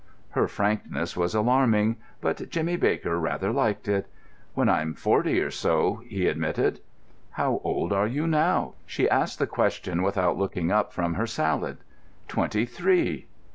Her 0.31 0.47
frankness 0.47 1.15
was 1.15 1.35
alarming, 1.35 1.97
but 2.21 2.49
Jimmy 2.49 2.75
Baker 2.75 3.19
rather 3.19 3.51
liked 3.51 3.87
it. 3.87 4.07
"When 4.55 4.67
I'm 4.67 4.95
forty 4.95 5.39
or 5.41 5.51
so," 5.51 6.01
he 6.07 6.25
admitted. 6.25 6.79
"How 7.33 7.61
old 7.63 7.93
are 7.93 8.07
you 8.07 8.25
now?" 8.25 8.73
She 8.87 9.07
asked 9.07 9.37
the 9.37 9.45
question 9.45 10.01
without 10.01 10.39
looking 10.39 10.71
up 10.71 10.91
from 10.91 11.13
her 11.13 11.27
salad. 11.27 11.77
"Twenty 12.27 12.65
three." 12.65 13.27